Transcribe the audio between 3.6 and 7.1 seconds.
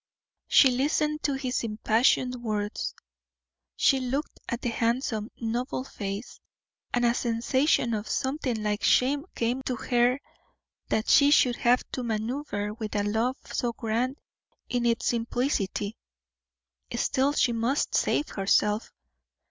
she looked at the handsome, noble face, and